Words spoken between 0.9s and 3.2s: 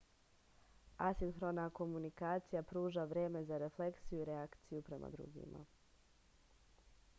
asinhrona komunikacija pruža